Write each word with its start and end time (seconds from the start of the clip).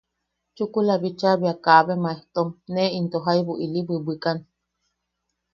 Chukula 0.55 0.93
bicha 1.01 1.31
bea 1.41 1.55
kabe 1.65 1.93
Maejtom 2.03 2.49
ne 2.73 2.83
into 2.97 3.17
jaubu 3.25 3.53
ili 3.65 3.81
bwibwikan. 3.87 4.37